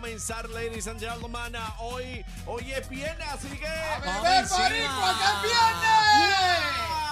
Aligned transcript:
comenzar, 0.00 0.48
ladies 0.50 0.86
and 0.86 0.98
gentlemen. 0.98 1.54
Hoy, 1.78 2.24
hoy 2.46 2.72
es 2.72 2.88
viernes, 2.88 3.28
así 3.28 3.48
que. 3.48 3.66
¡Vamos 4.04 4.22
¡Beber 4.22 4.40
encima! 4.40 4.62
boricua, 4.62 5.14
que 5.18 5.24
es 5.24 5.42
viernes! 5.42 6.60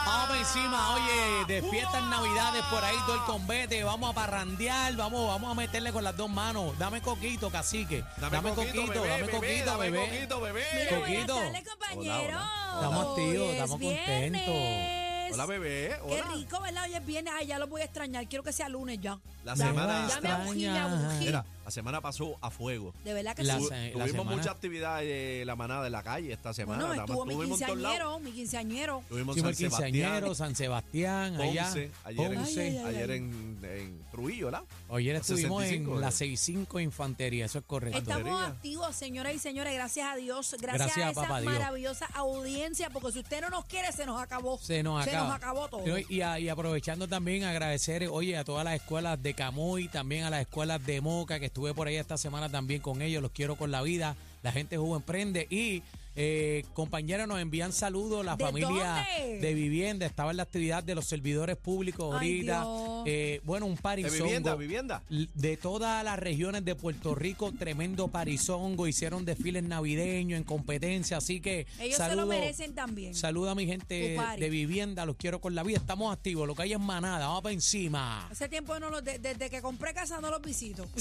Vamos 0.07 0.39
encima, 0.39 0.95
oye, 0.95 1.45
de 1.47 1.71
fiestas 1.71 2.03
navidades 2.05 2.65
por 2.71 2.83
ahí 2.83 2.97
todo 3.05 3.17
el 3.17 3.23
combate, 3.25 3.85
vamos 3.85 4.11
a 4.11 4.15
parrandear, 4.15 4.97
vamos, 4.97 5.29
vamos 5.29 5.53
a 5.53 5.55
meterle 5.55 5.93
con 5.93 6.03
las 6.03 6.17
dos 6.17 6.31
manos. 6.31 6.79
Dame 6.79 7.03
coquito, 7.03 7.51
cacique. 7.51 8.05
Dame, 8.17 8.55
coquito, 8.55 8.87
bebé, 8.87 9.09
dame 9.09 9.23
bebé, 9.27 9.31
coquito, 9.33 9.65
dame 9.67 9.91
bebé. 9.91 10.09
coquito, 10.09 10.41
bebé. 10.41 10.65
Mira, 10.75 10.99
buenas 10.99 11.27
Coquito. 11.27 11.35
tardes, 11.35 11.69
compañeros. 11.69 12.43
Hola, 12.43 12.75
Estamos 12.75 13.07
activos, 13.09 13.47
es 13.49 13.53
estamos 13.53 13.79
viernes. 13.79 15.08
Contentos. 15.31 15.35
Hola, 15.35 15.47
bebé. 15.47 15.89
Qué 16.09 16.23
Hola. 16.23 16.35
rico, 16.35 16.61
¿verdad? 16.61 16.85
Hoy 16.85 16.95
es 16.95 17.07
viernes. 17.07 17.33
Ay, 17.37 17.47
ya 17.47 17.59
lo 17.59 17.67
voy 17.67 17.81
a 17.81 17.85
extrañar. 17.85 18.27
Quiero 18.29 18.43
que 18.43 18.53
sea 18.53 18.69
lunes 18.69 18.99
ya. 19.01 19.19
La 19.45 19.57
semana. 19.57 20.09
Ya 20.09 20.21
me 20.49 20.55
me. 20.55 21.19
Mira, 21.21 21.45
la 21.65 21.71
semana 21.71 22.01
pasó 22.01 22.37
a 22.41 22.51
fuego. 22.51 22.95
De 23.05 23.13
verdad 23.15 23.35
que 23.37 23.43
La 23.45 23.59
sí. 23.59 23.67
se- 23.69 23.91
Tuvimos 23.91 24.11
semana- 24.11 24.37
mucha 24.37 24.51
actividad 24.51 25.01
de 25.01 25.43
la 25.47 25.55
manada 25.57 25.85
de 25.85 25.91
la 25.91 26.03
calle 26.03 26.33
esta 26.33 26.53
semana. 26.55 26.87
Bueno, 26.87 27.03
estuvo 27.05 27.25
mi 27.27 27.37
quinceañero, 27.47 28.19
mi 28.21 28.33
quinceañero. 28.33 29.03
Tuvimos 29.09 29.37
Hicimos 29.37 29.55
San 29.57 29.65
el 29.65 29.71
quinceañero, 29.93 30.35
Sebastián, 30.35 30.37
San 30.37 30.55
Sebastián, 30.57 31.41
allá. 31.41 31.65
Ponce, 31.65 31.91
ayer, 32.05 32.33
en, 32.33 32.39
Ponce. 32.39 32.61
Ay, 32.63 32.69
ay, 32.69 32.79
ay. 32.79 32.95
ayer 32.95 33.11
en, 33.11 33.59
en 33.63 34.05
Trujillo, 34.11 34.47
¿verdad? 34.47 34.63
Ayer 34.91 35.15
La 35.15 35.21
estuvimos 35.21 35.63
65, 35.63 35.95
en 35.95 36.01
la 36.01 36.09
eh. 36.09 36.13
65 36.13 36.81
Infantería, 36.81 37.45
eso 37.45 37.59
es 37.59 37.65
correcto. 37.67 37.99
Estamos 37.99 38.43
activos, 38.43 38.97
señoras 38.97 39.35
y 39.35 39.39
señores, 39.39 39.75
gracias 39.75 40.09
a 40.11 40.17
Dios, 40.17 40.57
gracias, 40.61 40.87
Gracias 40.89 41.07
a 41.07 41.11
esa 41.11 41.21
papá 41.23 41.41
Dios. 41.41 41.53
maravillosa 41.53 42.07
audiencia, 42.15 42.91
porque 42.91 43.13
si 43.13 43.19
usted 43.21 43.41
no 43.43 43.51
nos 43.51 43.65
quiere, 43.67 43.93
se 43.93 44.07
nos 44.07 44.21
acabó. 44.21 44.59
Se 44.59 44.83
nos 44.83 45.03
acaba. 45.23 45.35
Acabó 45.37 45.69
todo. 45.69 45.99
Y, 45.99 46.07
y 46.09 46.21
a- 46.23 46.39
y 46.39 46.49
aprovechando 46.49 47.09
también 47.09 47.45
agradecer, 47.45 48.09
oye, 48.11 48.37
a 48.37 48.45
todas 48.45 48.65
las 48.65 48.75
escuelas 48.75 49.23
de 49.23 49.35
Camuy, 49.35 49.89
también 49.89 50.25
a 50.25 50.31
las 50.31 50.41
escuelas 50.43 50.85
de 50.85 51.01
Moca, 51.01 51.39
que 51.41 51.47
estuve 51.47 51.75
por 51.75 51.87
ahí 51.89 51.97
esta 51.97 52.17
semana 52.19 52.49
también 52.49 52.81
con 52.81 53.03
ellos, 53.03 53.23
los 53.23 53.31
quiero 53.33 53.57
con 53.57 53.71
la 53.71 53.83
vida, 53.83 54.17
la 54.43 54.53
gente 54.53 54.77
Jugo 54.77 54.97
Emprende 54.97 55.47
y 55.51 55.83
eh, 56.21 56.65
compañeros 56.75 57.29
nos 57.29 57.41
envían 57.41 57.73
saludos, 57.73 58.25
la 58.25 58.35
¿De 58.37 58.45
familia 58.45 59.07
dónde? 59.19 59.39
de 59.41 59.55
vivienda, 59.55 60.05
estaba 60.05 60.33
en 60.33 60.37
la 60.39 60.43
actividad 60.43 60.83
de 60.83 60.95
los 60.97 61.05
servidores 61.05 61.57
públicos 61.57 62.07
Ay, 62.19 62.39
ahorita, 62.41 62.61
Dios. 62.63 62.88
Eh, 63.07 63.41
bueno, 63.45 63.67
un 63.67 63.75
De 63.77 63.81
parizongo. 63.83 64.25
vivienda, 64.25 64.55
vivienda. 64.55 65.03
L- 65.11 65.29
De 65.35 65.57
todas 65.57 66.03
las 66.05 66.19
regiones 66.19 66.65
de 66.65 66.75
Puerto 66.75 67.15
Rico, 67.15 67.53
tremendo 67.53 68.09
parizongo, 68.09 68.87
hicieron 68.87 69.25
desfiles 69.25 69.63
navideños 69.63 70.37
en 70.39 70.45
competencia, 70.45 71.17
así 71.19 71.41
que 71.41 71.67
Ellos 71.81 71.97
se 71.97 72.03
saludo- 72.05 72.23
lo 72.23 72.27
merecen 72.27 72.75
también. 72.75 73.15
Saluda 73.15 73.53
a 73.53 73.55
mi 73.55 73.67
gente 73.67 74.19
de 74.39 74.51
vivienda, 74.51 75.05
los 75.07 75.17
quiero 75.17 75.41
con 75.41 75.55
la 75.55 75.63
vida. 75.63 75.79
Estamos 75.79 76.13
activos, 76.13 76.47
lo 76.47 76.55
que 76.55 76.63
hay 76.63 76.73
es 76.73 76.81
manada, 76.81 77.27
vamos 77.27 77.43
para 77.43 77.53
encima. 77.53 78.27
Hace 78.29 78.49
tiempo 78.49 78.79
no 78.79 78.91
los, 78.91 79.05
de- 79.05 79.19
desde 79.19 79.51
que 79.51 79.63
compré 79.63 79.95
casa 79.95 80.21
no 80.21 80.31
los 80.31 80.43
visito. 80.43 80.87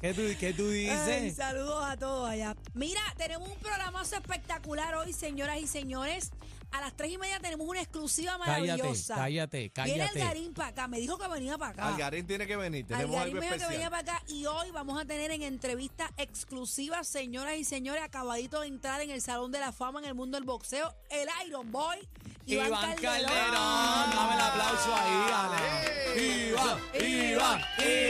¿Qué 0.00 0.14
tú, 0.14 0.22
qué 0.38 0.52
tú 0.52 0.68
Ay, 0.68 0.74
dices? 0.84 1.36
saludos 1.36 1.82
a 1.84 1.96
todos 1.96 2.28
allá. 2.30 2.54
Mira, 2.74 3.00
tenemos 3.16 3.48
un 3.48 3.56
programazo 3.58 4.14
espectacular 4.16 4.94
hoy, 4.94 5.12
señoras 5.12 5.58
y 5.60 5.66
señores. 5.66 6.30
A 6.70 6.80
las 6.80 6.94
tres 6.96 7.12
y 7.12 7.18
media 7.18 7.40
tenemos 7.40 7.66
una 7.66 7.80
exclusiva 7.80 8.38
Cállate, 8.38 8.60
maravillosa. 8.66 9.14
cállate, 9.14 9.58
Viene 9.58 9.72
cállate. 9.72 10.22
Algarín 10.22 10.52
para 10.54 10.68
acá. 10.68 10.88
Me 10.88 10.98
dijo 11.00 11.16
que 11.18 11.28
venía 11.28 11.56
para 11.56 11.72
acá. 11.72 11.88
Algarín 11.88 12.26
tiene 12.26 12.46
que 12.46 12.56
venir. 12.56 12.86
Tenemos 12.86 13.16
Algarín 13.16 13.36
algo 13.36 13.40
me 13.40 13.46
dijo 13.56 13.66
que 13.68 13.72
venía 13.72 13.90
para 13.90 14.02
acá 14.02 14.22
y 14.28 14.44
hoy 14.46 14.70
vamos 14.70 15.00
a 15.00 15.04
tener 15.04 15.30
en 15.30 15.42
entrevista 15.42 16.10
exclusiva, 16.18 17.02
señoras 17.04 17.56
y 17.56 17.64
señores, 17.64 18.02
acabadito 18.02 18.60
de 18.60 18.68
entrar 18.68 19.00
en 19.00 19.10
el 19.10 19.22
Salón 19.22 19.50
de 19.50 19.60
la 19.60 19.72
Fama 19.72 20.00
en 20.00 20.06
el 20.06 20.14
mundo 20.14 20.36
del 20.36 20.44
boxeo, 20.44 20.94
el 21.10 21.28
Iron 21.46 21.70
Boy, 21.72 21.96
Iván, 22.46 22.68
Iván 22.68 22.80
Calderón. 22.96 23.30
Calderón, 23.30 24.10
dame 24.14 24.34
el 24.34 24.40
aplauso 24.40 24.94
ahí, 24.94 25.32
Ale. 25.34 26.48
Iván, 26.48 26.78
Iván, 26.94 27.10
Iván, 27.10 27.60
Iván. 27.78 28.07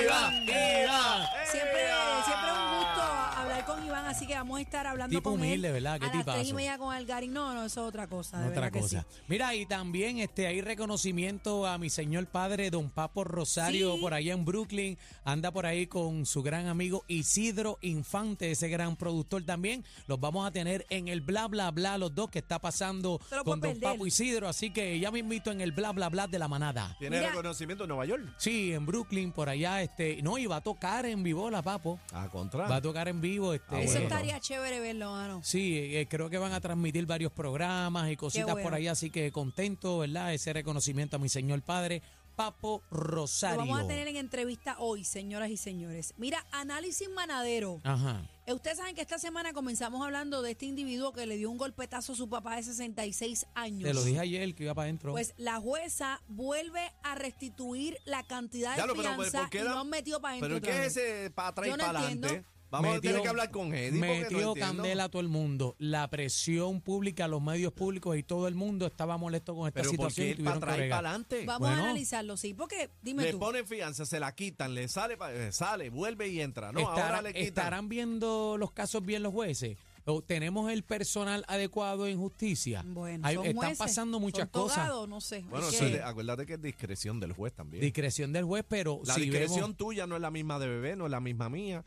Vamos 4.58 4.66
a 4.66 4.68
estar 4.78 4.86
hablando 4.86 5.16
Tipo 5.16 5.30
con 5.30 5.40
humilde, 5.40 5.68
él 5.68 5.74
¿verdad? 5.74 6.00
Qué 6.00 6.06
a 6.06 6.14
las 6.14 6.24
tres 6.26 6.48
y 6.48 6.52
media 6.52 6.78
con 6.78 6.94
Algarín. 6.94 7.32
No, 7.32 7.54
no, 7.54 7.64
eso 7.64 7.82
es 7.82 7.88
otra 7.88 8.06
cosa, 8.08 8.40
de 8.40 8.48
Otra 8.48 8.70
que 8.70 8.80
cosa. 8.80 9.02
sí. 9.08 9.20
Mira, 9.28 9.54
y 9.54 9.66
también 9.66 10.18
este 10.18 10.46
hay 10.46 10.60
reconocimiento 10.60 11.66
a 11.66 11.78
mi 11.78 11.90
señor 11.90 12.26
padre, 12.26 12.70
don 12.70 12.90
Papo 12.90 13.24
Rosario, 13.24 13.94
Sí. 13.94 14.00
por 14.00 14.14
allá 14.14 14.32
en 14.32 14.44
Brooklyn. 14.44 14.98
Anda 15.24 15.50
por 15.52 15.66
ahí 15.66 15.86
con 15.86 16.26
su 16.26 16.42
gran 16.42 16.66
amigo 16.66 17.04
Isidro 17.08 17.78
Infante, 17.82 18.50
ese 18.50 18.68
gran 18.68 18.96
productor 18.96 19.44
también. 19.44 19.84
Los 20.06 20.18
vamos 20.20 20.46
a 20.46 20.50
tener 20.50 20.86
en 20.90 21.08
el 21.08 21.20
bla 21.20 21.46
bla 21.46 21.70
bla, 21.70 21.98
los 21.98 22.14
dos 22.14 22.30
que 22.30 22.38
está 22.40 22.58
pasando 22.58 23.20
con 23.44 23.60
don 23.60 23.72
perder. 23.72 23.80
Papo 23.82 24.06
Isidro. 24.06 24.48
Así 24.48 24.70
que 24.70 24.98
ya 24.98 25.10
me 25.10 25.20
invito 25.20 25.50
en 25.50 25.60
el 25.60 25.72
bla 25.72 25.92
bla 25.92 26.08
bla 26.08 26.26
de 26.26 26.38
la 26.38 26.48
manada. 26.48 26.96
¿Tiene 26.98 27.18
Mira. 27.18 27.30
reconocimiento 27.30 27.84
en 27.84 27.88
Nueva 27.88 28.06
York? 28.06 28.22
Sí, 28.38 28.72
en 28.72 28.86
Brooklyn, 28.86 29.32
por 29.32 29.48
allá, 29.48 29.82
este, 29.82 30.20
no, 30.22 30.38
y 30.38 30.46
va 30.46 30.56
a 30.56 30.60
tocar 30.62 31.06
en 31.06 31.22
vivo 31.22 31.50
la 31.50 31.62
Papo. 31.62 32.00
A 32.12 32.28
contra. 32.28 32.66
Va 32.66 32.76
a 32.76 32.82
tocar 32.82 33.08
en 33.08 33.20
vivo, 33.20 33.52
este. 33.54 33.76
Ah, 33.76 33.80
Eso 33.80 33.98
estaría 33.98 34.40
chévere 34.48 34.80
verlo, 34.80 35.10
mano. 35.10 35.42
Sí, 35.44 35.76
eh, 35.76 36.06
creo 36.08 36.30
que 36.30 36.38
van 36.38 36.52
a 36.54 36.60
transmitir 36.60 37.04
varios 37.04 37.30
programas 37.30 38.10
y 38.10 38.16
cositas 38.16 38.52
bueno. 38.52 38.62
por 38.62 38.74
ahí, 38.74 38.86
así 38.86 39.10
que 39.10 39.30
contento, 39.30 39.98
¿verdad? 39.98 40.32
Ese 40.32 40.54
reconocimiento 40.54 41.16
a 41.16 41.18
mi 41.18 41.28
señor 41.28 41.60
padre, 41.60 42.00
Papo 42.34 42.82
Lo 42.90 42.98
Rosario. 42.98 43.58
vamos 43.58 43.80
a 43.80 43.86
tener 43.86 44.08
en 44.08 44.16
entrevista 44.16 44.76
hoy, 44.78 45.04
señoras 45.04 45.50
y 45.50 45.58
señores. 45.58 46.14
Mira, 46.16 46.46
análisis 46.50 47.10
manadero. 47.10 47.82
Ajá. 47.84 48.22
Eh, 48.46 48.54
Ustedes 48.54 48.78
saben 48.78 48.94
que 48.94 49.02
esta 49.02 49.18
semana 49.18 49.52
comenzamos 49.52 50.02
hablando 50.02 50.40
de 50.40 50.52
este 50.52 50.64
individuo 50.64 51.12
que 51.12 51.26
le 51.26 51.36
dio 51.36 51.50
un 51.50 51.58
golpetazo 51.58 52.14
a 52.14 52.16
su 52.16 52.30
papá 52.30 52.56
de 52.56 52.62
66 52.62 53.44
años. 53.54 53.82
Te 53.82 53.92
lo 53.92 54.02
dije 54.02 54.20
ayer 54.20 54.54
que 54.54 54.62
iba 54.64 54.72
para 54.72 54.84
adentro. 54.84 55.12
Pues 55.12 55.34
la 55.36 55.60
jueza 55.60 56.22
vuelve 56.28 56.90
a 57.02 57.16
restituir 57.16 57.98
la 58.06 58.22
cantidad 58.22 58.70
de 58.70 58.78
Ya 58.78 58.86
lo, 58.86 58.94
pero, 58.94 59.10
pero, 59.10 59.20
fianza 59.20 59.40
¿por 59.40 59.50
qué 59.50 59.58
y 59.58 59.64
lo 59.64 59.78
han 59.78 59.90
metido 59.90 60.22
para 60.22 60.38
adentro. 60.38 60.58
¿Pero 60.58 60.72
qué 60.74 60.86
es 60.86 60.96
ese 60.96 61.30
para 61.32 61.48
atrás 61.48 61.66
y 61.66 61.70
Yo 61.70 61.76
no 61.76 61.84
para 61.84 61.98
adelante? 61.98 62.44
Vamos 62.70 62.96
a 62.96 63.00
tener 63.00 63.22
que 63.22 63.28
hablar 63.28 63.50
con 63.50 63.72
Eddie 63.74 63.92
no 64.00 64.06
metió 64.06 64.54
candela 64.54 65.04
a 65.04 65.08
todo 65.08 65.20
el 65.22 65.28
mundo. 65.28 65.74
La 65.78 66.08
presión 66.08 66.80
pública, 66.80 67.26
los 67.28 67.40
medios 67.40 67.72
públicos 67.72 68.16
y 68.16 68.22
todo 68.22 68.46
el 68.46 68.54
mundo 68.54 68.86
estaba 68.86 69.16
molesto 69.16 69.54
con 69.54 69.68
esta 69.68 69.80
Pero 69.80 69.92
¿por 69.94 70.12
situación. 70.12 70.36
qué 70.36 70.60
para 70.60 70.74
adelante? 70.74 71.44
Vamos 71.46 71.60
Bueno. 71.68 71.82
a 71.82 71.84
analizarlo, 71.86 72.36
sí, 72.36 72.52
porque 72.54 72.90
dime 73.02 73.22
Le 73.24 73.32
tú. 73.32 73.38
ponen 73.38 73.66
fianza, 73.66 74.04
se 74.04 74.20
la 74.20 74.34
quitan, 74.34 74.74
le 74.74 74.86
sale, 74.88 75.16
sale, 75.52 75.88
vuelve 75.90 76.28
y 76.28 76.40
entra. 76.40 76.70
No, 76.72 76.80
Estará- 76.80 77.06
ahora 77.06 77.22
le 77.22 77.32
quitan. 77.32 77.46
¿Estarán 77.48 77.88
viendo 77.88 78.56
los 78.58 78.72
casos 78.72 79.02
bien 79.04 79.22
los 79.22 79.32
jueces? 79.32 79.78
¿O 80.04 80.22
¿Tenemos 80.22 80.70
el 80.72 80.84
personal 80.84 81.44
adecuado 81.48 82.06
en 82.06 82.18
justicia? 82.18 82.82
Bueno, 82.86 83.26
Hay- 83.26 83.34
son 83.36 83.44
están 83.46 83.56
jueces, 83.58 83.78
pasando 83.78 84.18
muchas 84.20 84.48
son 84.50 84.62
cosas. 84.62 84.88
no 85.08 85.20
sé. 85.20 85.44
Bueno, 85.50 85.70
sí, 85.70 85.96
acuérdate 86.02 86.46
que 86.46 86.54
es 86.54 86.62
discreción 86.62 87.20
del 87.20 87.32
juez 87.32 87.52
también. 87.52 87.82
Discreción 87.82 88.32
del 88.32 88.44
juez, 88.44 88.64
pero 88.66 89.00
la 89.04 89.14
si 89.14 89.22
discreción 89.22 89.60
vemos, 89.60 89.76
tuya 89.76 90.06
no 90.06 90.16
es 90.16 90.22
la 90.22 90.30
misma 90.30 90.58
de 90.58 90.66
bebé, 90.66 90.96
no 90.96 91.04
es 91.06 91.10
la 91.10 91.20
misma 91.20 91.48
mía. 91.50 91.84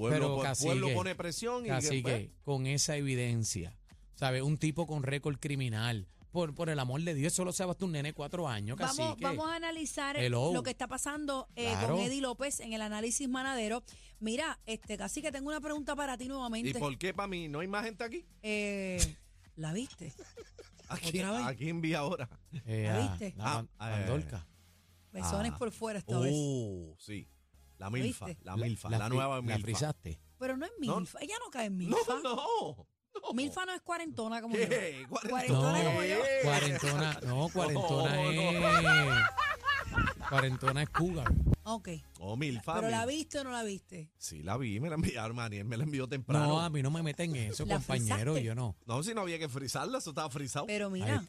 Pueblo, 0.00 0.16
Pero, 0.16 0.36
po- 0.36 0.42
cacique, 0.42 0.66
pueblo 0.70 0.94
pone 0.94 1.14
presión 1.14 1.66
y 1.66 1.70
Así 1.70 2.00
pues, 2.02 2.14
que 2.14 2.30
con 2.42 2.66
esa 2.66 2.96
evidencia, 2.96 3.76
¿sabes? 4.14 4.42
Un 4.42 4.56
tipo 4.58 4.86
con 4.86 5.02
récord 5.02 5.38
criminal. 5.38 6.06
Por, 6.30 6.54
por 6.54 6.70
el 6.70 6.78
amor 6.78 7.02
de 7.02 7.12
Dios, 7.12 7.32
solo 7.32 7.52
se 7.52 7.64
basta 7.64 7.84
un 7.84 7.90
nene 7.90 8.10
de 8.10 8.12
cuatro 8.14 8.46
años, 8.46 8.78
Vamos, 8.78 8.96
cacique. 8.96 9.24
vamos 9.24 9.48
a 9.50 9.56
analizar 9.56 10.16
Hello. 10.16 10.52
lo 10.54 10.62
que 10.62 10.70
está 10.70 10.86
pasando 10.86 11.48
eh, 11.56 11.64
Claro. 11.72 11.96
con 11.96 12.04
Eddie 12.04 12.20
López 12.20 12.60
en 12.60 12.72
el 12.72 12.82
análisis 12.82 13.28
manadero. 13.28 13.82
Mira, 14.20 14.60
este 14.64 14.96
casi 14.96 15.22
que 15.22 15.32
tengo 15.32 15.48
una 15.48 15.60
pregunta 15.60 15.96
para 15.96 16.16
ti 16.16 16.26
¿Y 16.26 16.28
nuevamente. 16.28 16.78
por 16.78 16.96
qué 16.98 17.12
para 17.12 17.26
mí 17.26 17.48
no 17.48 17.58
hay 17.58 17.66
más 17.66 17.84
gente 17.84 18.04
aquí? 18.04 18.24
Eh, 18.42 19.00
¿La 19.56 19.72
viste? 19.72 20.12
Aquí, 20.88 21.18
¿Otra 21.20 21.32
vez? 21.32 21.46
aquí 21.46 21.68
envía 21.68 21.98
ahora. 21.98 22.28
Eh, 22.64 22.84
¿La 22.88 23.08
viste? 23.08 23.34
la 23.36 23.44
Ah, 23.58 23.60
eh, 23.62 23.66
pandorca. 24.06 24.46
Besones 25.12 25.52
Ah. 25.54 25.58
por 25.58 25.72
fuera 25.72 25.98
esta 25.98 26.18
vez. 26.20 26.32
Oh, 26.34 26.94
sí. 26.98 27.28
La 27.80 27.88
milfa, 27.90 28.26
la 28.42 28.56
milfa, 28.56 28.90
la, 28.90 29.08
nueva 29.08 29.36
La 29.36 29.42
milfa. 29.42 29.60
frisaste. 29.60 30.20
Pero 30.38 30.56
no 30.56 30.66
es 30.66 30.72
No. 30.80 30.98
Milfa. 31.00 31.18
Ella 31.22 31.34
no 31.42 31.50
cae 31.50 31.66
en 31.66 31.76
Milfa. 31.78 31.96
no, 32.22 32.22
no. 32.22 32.86
Milfa 33.34 33.64
no 33.66 33.72
es 33.72 33.80
cuarentona 33.80 34.40
como 34.42 34.54
yo. 34.56 34.68
¿Qué? 34.68 35.06
No, 35.10 35.16
Cuarentona 35.30 35.84
como 35.84 36.02
yo. 36.04 36.16
cuarentona, 36.44 37.20
no, 37.26 37.48
cuarentona 37.52 38.14
No, 38.14 38.30
es. 39.18 39.24
Cuarentona 40.28 40.82
es 40.82 40.88
cougar. 40.90 41.32
Ok. 41.64 41.88
Oh, 42.20 42.36
milfa. 42.36 42.74
¿Pero 42.74 42.90
la 42.90 43.06
viste 43.06 43.38
o 43.40 43.44
no 43.44 43.50
la 43.50 43.62
viste? 43.62 44.10
Sí, 44.18 44.42
la 44.42 44.56
vi, 44.56 44.78
me 44.78 44.88
la 44.88 44.94
enviaron, 44.96 45.34
Maniel 45.36 45.64
me 45.64 45.76
la 45.76 45.84
envió 45.84 46.06
temprano. 46.08 46.46
No, 46.46 46.60
a 46.60 46.70
mí 46.70 46.82
no 46.82 46.90
me 46.90 47.02
meten 47.02 47.34
en 47.34 47.50
eso, 47.52 47.64
¿La 47.66 47.76
compañero, 47.76 48.32
frisaste? 48.32 48.42
yo 48.44 48.54
no. 48.54 48.76
No, 48.86 49.02
si 49.02 49.14
no 49.14 49.22
había 49.22 49.38
que 49.38 49.48
frizarla, 49.48 49.98
eso 49.98 50.10
estaba 50.10 50.28
frizado. 50.30 50.66
Pero 50.66 50.90
mira, 50.90 51.24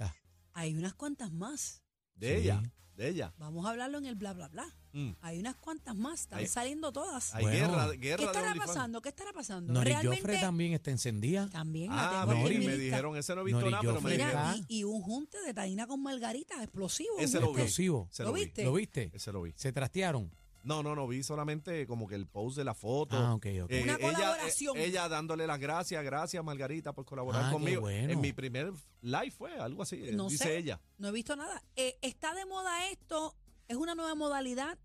hay 0.54 0.76
unas 0.76 0.94
cuantas 0.94 1.32
más. 1.32 1.82
De 2.16 2.28
Sí. 2.36 2.44
ella, 2.44 2.62
de 3.02 3.10
ella. 3.10 3.34
Vamos 3.38 3.66
a 3.66 3.72
hablarlo 3.72 3.98
en 3.98 4.06
el 4.06 4.16
bla, 4.16 4.34
bla, 4.34 4.48
bla. 4.48 4.66
Mm. 4.94 5.12
Hay 5.22 5.40
unas 5.40 5.56
cuantas 5.56 5.96
más. 5.96 6.22
Están 6.22 6.40
Hay- 6.40 6.48
saliendo 6.48 6.92
todas. 6.92 7.34
Hay 7.34 7.44
Bueno. 7.44 7.58
guerra, 7.72 7.92
¿Qué 7.92 7.98
guerra 7.98 8.18
de 8.18 8.26
estará 8.28 8.48
OnlyFans. 8.50 8.72
pasando? 8.74 9.02
¿Qué 9.02 9.10
estará 9.10 9.34
pasando? 9.34 9.74
Nori 9.74 9.90
Realmente 9.92 10.22
Joffre 10.22 10.38
también 10.40 10.74
está 10.74 10.92
encendida. 10.92 11.50
también 11.50 11.90
la 11.96 12.08
Ah, 12.08 12.26
tengo 12.26 12.32
aquí 12.34 12.42
Nori, 12.44 12.56
en 12.56 12.60
mi 12.62 12.66
me 12.68 12.72
lista. 12.74 12.84
dijeron, 12.86 13.18
ese 13.18 13.36
no 13.36 13.42
he 13.42 13.44
visto 13.46 13.60
Nori 13.60 13.72
nada, 13.72 13.82
pero 13.82 13.94
me 13.94 14.00
Joffre. 14.02 14.18
dijeron. 14.18 14.52
Mira, 14.54 14.66
y, 14.68 14.78
y 14.80 14.84
un 14.84 15.02
junte 15.02 15.42
de 15.42 15.54
Taina 15.54 15.88
con 15.88 16.02
Margarita 16.04 16.62
explosivo. 16.62 17.18
Ese 17.20 17.40
lo 17.40 17.48
vi. 17.54 17.62
Explosivo. 17.62 18.08
Ese 18.12 18.24
¿Lo 18.24 18.30
lo 18.30 18.36
vi. 18.36 18.44
viste? 18.46 18.64
¿Lo 18.66 18.74
viste? 18.74 19.12
Ese 19.14 19.32
lo 19.32 19.42
vi. 19.42 19.54
Se 19.56 19.72
trastearon. 19.72 20.32
No, 20.64 20.84
no, 20.84 20.96
no, 20.96 21.08
vi 21.08 21.24
solamente 21.24 21.88
como 21.88 22.08
que 22.08 22.16
el 22.16 22.28
post 22.28 22.56
de 22.58 22.64
la 22.64 22.74
foto. 22.76 23.16
Ah, 23.18 23.34
ok, 23.34 23.46
ok. 23.64 23.72
Una 23.84 23.96
ella, 23.96 23.98
colaboración. 24.00 24.78
eh, 24.78 24.86
ella 24.86 25.10
dándole 25.10 25.48
las 25.48 25.60
gracias, 25.60 26.04
gracias 26.04 26.44
Margarita 26.44 26.94
por 26.94 27.04
colaborar 27.06 27.44
Ah, 27.46 27.48
qué 27.50 27.54
conmigo. 27.54 27.82
bueno. 27.82 28.14
En 28.14 28.22
mi 28.22 28.32
primer 28.32 28.72
live 29.02 29.32
fue 29.32 29.58
algo 29.58 29.82
así, 29.82 29.96
eh, 30.08 30.12
No 30.14 30.30
dice 30.30 30.44
sé. 30.44 30.58
ella. 30.58 30.80
No 31.00 31.08
he 31.08 31.12
visto 31.12 31.36
nada. 31.36 31.64
Eh, 31.76 31.98
¿Está 32.02 32.34
de 32.36 32.46
moda 32.46 32.88
esto? 32.90 33.36
¿Es 33.68 33.76
una 33.78 33.96
nueva 33.96 34.14
modalidad? 34.16 34.78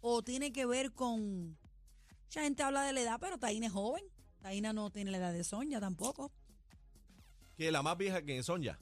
¿O 0.00 0.22
tiene 0.22 0.52
que 0.52 0.66
ver 0.66 0.92
con 0.92 1.56
Mucha 2.24 2.42
gente 2.42 2.62
habla 2.62 2.82
de 2.84 2.92
la 2.92 3.00
edad, 3.02 3.18
pero 3.20 3.38
Taina 3.38 3.66
es 3.66 3.72
joven. 3.72 4.04
Taina 4.40 4.72
no 4.72 4.90
tiene 4.90 5.10
la 5.10 5.18
edad 5.18 5.32
de 5.32 5.44
Sonia 5.44 5.80
tampoco. 5.80 6.32
Que 7.56 7.70
la 7.70 7.82
más 7.82 7.96
vieja 7.98 8.22
que 8.22 8.42
son 8.42 8.62
ya. 8.62 8.78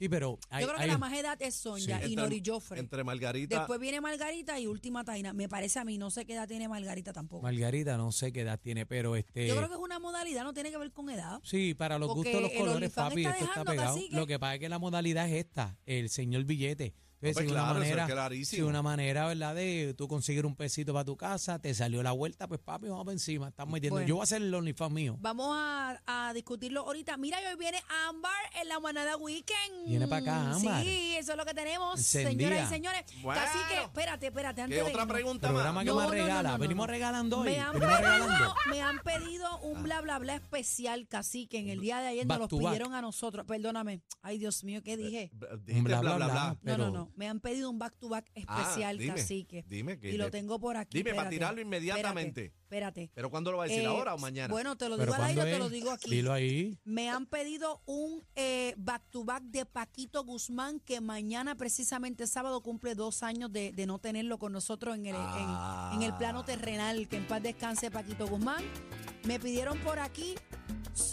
Sí, 0.00 0.08
pero 0.08 0.38
hay, 0.48 0.62
Yo 0.62 0.68
creo 0.68 0.78
que 0.78 0.84
hay- 0.84 0.90
la 0.90 0.96
más 0.96 1.12
edad 1.12 1.36
es 1.42 1.54
Sonia 1.54 2.00
y 2.06 2.16
Nori 2.16 2.42
Joffre. 2.44 2.80
Entre 2.80 3.04
Margarita. 3.04 3.58
Después 3.58 3.78
viene 3.78 4.00
Margarita 4.00 4.58
y 4.58 4.66
última 4.66 5.04
Taina. 5.04 5.34
Me 5.34 5.46
parece 5.46 5.78
a 5.78 5.84
mí, 5.84 5.98
no 5.98 6.10
sé 6.10 6.24
qué 6.24 6.32
edad 6.32 6.48
tiene 6.48 6.68
Margarita 6.68 7.12
tampoco. 7.12 7.42
Margarita 7.42 7.98
no 7.98 8.10
sé 8.10 8.32
qué 8.32 8.40
edad 8.40 8.58
tiene, 8.58 8.86
pero 8.86 9.14
este 9.14 9.46
Yo 9.46 9.54
creo 9.56 9.68
que 9.68 9.74
es 9.74 9.80
una 9.80 9.98
modalidad, 9.98 10.42
no 10.44 10.54
tiene 10.54 10.70
que 10.70 10.78
ver 10.78 10.90
con 10.90 11.10
edad. 11.10 11.38
Sí, 11.44 11.74
para 11.74 11.98
los 11.98 12.08
Porque 12.08 12.30
gustos 12.30 12.40
los 12.42 12.50
el 12.52 12.56
colores, 12.58 12.76
OnlyFans 12.76 13.08
papi, 13.10 13.20
está 13.20 13.30
esto 13.32 13.44
está 13.44 13.50
dejando, 13.60 13.70
pegado. 13.72 13.94
cacique. 13.96 14.16
Lo 14.16 14.26
que 14.26 14.38
pasa 14.38 14.54
es 14.54 14.60
que 14.60 14.68
la 14.70 14.78
modalidad 14.78 15.28
es 15.28 15.32
esta, 15.34 15.76
el 15.84 16.08
señor 16.08 16.44
billete. 16.44 16.94
Pues 17.20 17.36
una 17.36 17.44
eso 17.44 17.52
es 17.52 17.74
manera, 17.74 18.06
clarísimo. 18.06 18.56
si 18.56 18.62
una 18.68 18.80
manera, 18.82 19.26
¿verdad? 19.26 19.54
De 19.54 19.94
tú 19.96 20.08
conseguir 20.08 20.46
un 20.46 20.56
pesito 20.56 20.92
para 20.94 21.04
tu 21.04 21.16
casa, 21.16 21.58
te 21.58 21.74
salió 21.74 22.02
la 22.02 22.12
vuelta, 22.12 22.48
pues 22.48 22.60
papi, 22.60 22.88
vamos 22.88 23.04
para 23.04 23.12
encima. 23.12 23.48
Estamos 23.48 23.72
metiendo. 23.74 23.96
Bueno. 23.96 24.08
Yo 24.08 24.14
voy 24.16 24.22
a 24.22 24.24
hacer 24.24 24.40
el 24.42 24.54
OnlyFans 24.54 24.92
mío. 24.92 25.16
Vamos 25.20 25.48
a, 25.54 26.00
a 26.06 26.32
discutirlo 26.32 26.80
ahorita. 26.86 27.16
Mira, 27.18 27.42
y 27.42 27.46
hoy 27.46 27.56
viene 27.58 27.78
Ámbar 28.08 28.32
en 28.60 28.68
la 28.68 28.80
manada 28.80 29.16
weekend. 29.18 29.86
Viene 29.86 30.06
pa' 30.08 30.16
acá, 30.18 30.52
Ámbar. 30.52 30.82
Sí, 30.82 31.14
eso 31.18 31.32
es 31.32 31.36
lo 31.38 31.44
que 31.44 31.52
tenemos, 31.54 31.98
Encendida. 31.98 32.48
señoras 32.48 32.66
y 32.70 32.74
señores. 32.74 33.04
Bueno. 33.22 33.40
Así 33.42 33.58
que, 33.68 33.82
espérate, 33.82 34.26
espérate, 34.28 34.62
antes 34.62 34.78
¿Qué 34.78 34.84
de 34.84 34.90
otra 34.90 35.06
pregunta 35.06 35.48
Programa 35.48 35.72
más? 35.74 35.84
que 35.84 35.90
No, 35.90 35.96
más 35.96 36.04
no, 36.06 36.10
no, 36.10 36.14
regala. 36.22 36.42
no, 36.42 36.52
no, 36.56 36.58
Venimos 36.62 36.86
no. 36.86 36.92
regalando 36.92 37.38
hoy. 37.40 37.50
Me 37.50 37.60
han, 37.60 37.72
Venimos 37.72 37.96
regalando. 37.98 38.26
pedido, 38.34 38.54
me 38.70 38.80
han 38.82 38.98
pedido 39.00 39.58
un 39.60 39.82
bla 39.82 40.00
bla 40.00 40.18
bla 40.18 40.34
especial, 40.36 41.06
cacique. 41.06 41.58
En 41.58 41.68
el 41.68 41.80
día 41.80 41.98
de 42.00 42.08
ayer 42.08 42.26
nos 42.26 42.28
Back 42.28 42.38
lo 42.40 42.48
to 42.48 42.56
back. 42.56 42.66
pidieron 42.72 42.94
a 42.94 43.02
nosotros. 43.02 43.44
Perdóname. 43.46 44.00
Ay, 44.22 44.38
Dios 44.38 44.64
mío, 44.64 44.80
¿qué 44.82 44.96
dije? 44.96 45.30
Dijiste 45.66 45.72
Un 45.78 45.84
bla, 45.84 46.00
bla, 46.00 46.16
bla. 46.16 46.26
No, 46.54 46.58
pero- 46.64 46.90
no, 46.90 47.09
no. 47.10 47.16
Me 47.16 47.28
han 47.28 47.40
pedido 47.40 47.68
un 47.70 47.78
back 47.78 47.96
to 47.98 48.08
back 48.08 48.30
especial, 48.34 48.98
dime, 48.98 49.14
cacique. 49.14 49.64
dime 49.68 49.98
que 49.98 50.10
y 50.12 50.16
lo 50.16 50.26
te- 50.26 50.30
tengo 50.38 50.58
por 50.58 50.76
aquí. 50.76 50.98
dime 50.98 51.14
para 51.14 51.28
tirarlo 51.30 51.60
inmediatamente. 51.60 52.46
Espérate. 52.46 53.02
espérate. 53.02 53.10
¿Pero 53.14 53.30
cuándo 53.30 53.50
lo 53.50 53.58
va 53.58 53.64
a 53.64 53.66
decir? 53.66 53.82
Eh, 53.82 53.86
¿Ahora 53.86 54.14
o 54.14 54.18
mañana? 54.18 54.52
Bueno, 54.52 54.76
te 54.76 54.88
lo 54.88 54.96
digo 54.96 55.12
al 55.14 55.22
aire 55.24 55.34
¿cuándo 55.34 55.52
te 55.52 55.58
lo 55.58 55.66
es? 55.66 55.72
digo 55.72 55.90
aquí. 55.90 56.10
Dilo 56.10 56.32
ahí. 56.32 56.78
Me 56.84 57.08
han 57.10 57.26
pedido 57.26 57.82
un 57.86 58.24
eh, 58.36 58.74
back 58.78 59.02
to 59.10 59.24
back 59.24 59.42
de 59.44 59.66
Paquito 59.66 60.24
Guzmán 60.24 60.78
que 60.80 61.00
mañana 61.00 61.56
precisamente 61.56 62.26
sábado 62.26 62.62
cumple 62.62 62.94
dos 62.94 63.22
años 63.22 63.52
de, 63.52 63.72
de 63.72 63.86
no 63.86 63.98
tenerlo 63.98 64.38
con 64.38 64.52
nosotros 64.52 64.94
en 64.96 65.06
el, 65.06 65.16
en- 65.16 65.20
Ah. 65.22 65.92
en, 65.94 66.02
el 66.02 66.14
plano 66.16 66.44
terrenal. 66.44 67.08
Que 67.08 67.16
en 67.16 67.26
paz 67.26 67.42
descanse 67.42 67.90
Paquito 67.90 68.26
Guzmán. 68.28 68.62
Me 69.24 69.38
pidieron 69.40 69.78
por 69.80 69.98
aquí 69.98 70.34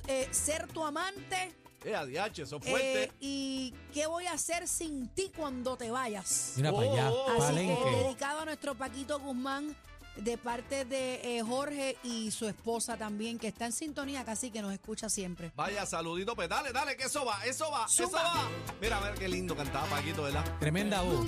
eh, 0.08 0.28
ser 0.32 0.68
tu 0.68 0.84
amante 0.84 1.54
Eh, 1.88 1.96
adiache, 1.96 2.42
eso 2.44 2.58
es 2.58 2.70
fuerte. 2.70 3.04
eh, 3.06 3.12
y 3.20 3.74
qué 3.94 4.08
voy 4.08 4.26
a 4.28 4.34
hacer 4.34 4.68
sin 4.68 5.08
ti 5.10 5.32
cuando 5.36 5.78
te 5.78 5.90
vayas. 5.90 6.54
Mira 6.58 6.72
para 6.74 6.92
allá. 6.92 7.10
Oh, 7.12 7.28
Así 7.30 7.38
que 7.38 7.40
Palenque. 7.74 7.92
dedicado 8.04 8.40
a 8.42 8.46
nuestro 8.46 8.76
Paquito 8.76 9.20
Guzmán 9.20 9.76
de 10.18 10.38
parte 10.38 10.84
de 10.84 11.38
eh, 11.38 11.44
Jorge 11.44 11.96
y 12.04 12.32
su 12.32 12.48
esposa 12.48 12.98
también, 12.98 13.38
que 13.38 13.48
está 13.48 13.66
en 13.68 13.72
sintonía, 13.72 14.26
casi 14.26 14.50
que 14.52 14.62
nos 14.64 14.74
escucha 14.74 15.10
siempre. 15.10 15.52
Vaya, 15.56 15.86
saludito, 15.86 16.36
pues 16.36 16.50
dale, 16.50 16.72
dale, 16.74 16.98
que 16.98 17.04
eso 17.04 17.24
va, 17.24 17.46
eso 17.46 17.70
va, 17.72 17.86
eso 17.86 18.04
Zumba. 18.06 18.24
va. 18.24 18.50
Mira, 18.82 18.98
a 18.98 19.02
ver 19.02 19.14
qué 19.14 19.28
lindo 19.28 19.56
cantaba 19.56 19.86
Paquito, 19.88 20.24
¿verdad? 20.24 20.44
Tremenda 20.60 21.02
voz. 21.04 21.26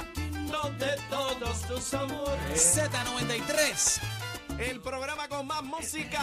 de 0.79 0.95
todos 1.11 1.61
tus 1.67 1.93
amores. 1.93 2.77
Z93. 2.79 4.01
El 4.59 4.81
programa 4.81 5.27
con 5.29 5.47
más 5.47 5.63
música. 5.63 6.19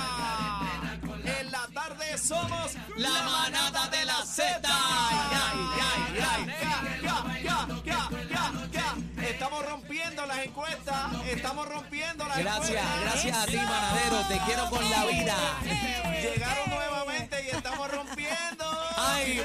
En 1.25 1.51
la 1.51 1.67
tarde 1.73 2.19
somos 2.19 2.75
La 2.97 3.23
manada 3.23 3.89
de 3.89 4.05
la 4.05 4.25
Z. 4.25 4.69
Estamos 9.23 9.67
rompiendo 9.67 10.27
las 10.27 10.39
encuestas. 10.45 10.97
Estamos 11.27 11.69
rompiendo 11.69 12.27
las 12.29 12.39
Gracias, 12.39 12.71
encuestas. 12.71 13.01
gracias 13.03 13.37
a 13.39 13.47
ti, 13.47 13.57
manadero. 13.57 14.29
Te 14.29 14.39
quiero 14.45 14.71
con 14.71 14.91
la 14.91 15.05
vida. 15.07 15.37
Llegaron 16.21 16.71
nuevamente 16.71 17.43
y 17.45 17.57
estamos 17.57 17.91
rompiendo. 17.91 18.65
Ay, 18.97 19.43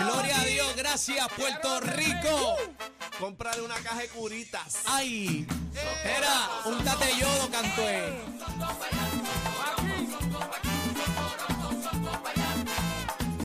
gloria 0.00 0.40
a 0.40 0.44
Dios. 0.44 0.76
Gracias, 0.76 1.28
Puerto 1.36 1.80
Rico. 1.80 2.56
Cómprale 3.18 3.62
una 3.62 3.76
caja 3.76 4.00
de 4.00 4.08
curitas. 4.08 4.82
Ay, 4.84 5.46
era 6.04 6.50
un 6.66 6.84
tate 6.84 7.16
yodo, 7.18 7.50
cantué. 7.50 9.05